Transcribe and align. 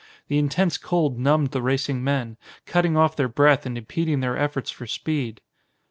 The 0.29 0.39
intense 0.39 0.79
cold 0.79 1.19
numbed 1.19 1.51
the 1.51 1.61
racing 1.61 2.03
men, 2.03 2.37
cutting 2.65 2.97
off 2.97 3.15
their 3.15 3.27
breath 3.27 3.67
and 3.67 3.77
impeding 3.77 4.21
their 4.21 4.35
efforts 4.35 4.71
for 4.71 4.87
speed. 4.87 5.41